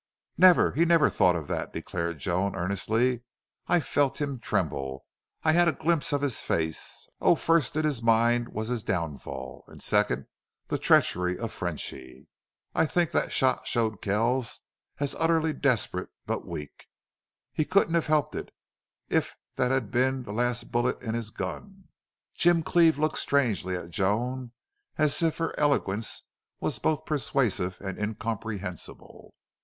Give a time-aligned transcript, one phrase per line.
[0.35, 0.71] "Never!
[0.71, 3.21] He never thought of that," declared Joan, earnestly.
[3.67, 5.05] "I felt him tremble.
[5.43, 7.07] I had a glimpse of his face....
[7.19, 7.35] Oh!...
[7.35, 10.25] First in his mind was his downfall, and, second,
[10.69, 12.27] the treachery of Frenchy.
[12.73, 14.61] I think that shot showed Kells
[14.99, 16.87] as utterly desperate, but weak.
[17.53, 18.49] He couldn't have helped it
[19.07, 21.89] if that had been the last bullet in his gun."
[22.33, 24.51] Jim Cleve looked strangely at Joan,
[24.97, 26.23] as if her eloquence
[26.59, 29.35] was both persuasive and incomprehensible.